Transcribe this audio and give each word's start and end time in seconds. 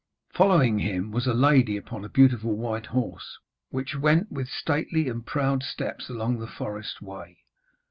Following 0.33 0.79
him 0.79 1.11
was 1.11 1.27
a 1.27 1.33
lady 1.35 1.77
upon 1.77 2.03
a 2.03 2.09
beautiful 2.09 2.55
white 2.57 2.87
horse, 2.87 3.37
which 3.69 3.95
went 3.95 4.31
with 4.31 4.49
stately 4.49 5.07
and 5.07 5.23
proud 5.23 5.61
steps 5.61 6.09
along 6.09 6.39
the 6.39 6.47
forest 6.47 7.03
way. 7.03 7.41